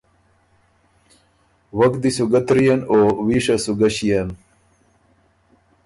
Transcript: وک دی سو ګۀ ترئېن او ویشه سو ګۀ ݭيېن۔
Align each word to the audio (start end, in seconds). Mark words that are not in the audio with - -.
وک 1.77 1.93
دی 2.01 2.11
سو 2.15 2.25
ګۀ 2.31 2.41
ترئېن 2.47 2.79
او 2.89 2.97
ویشه 3.27 3.55
سو 3.63 3.71
ګۀ 3.79 3.89
ݭيېن۔ 3.95 4.29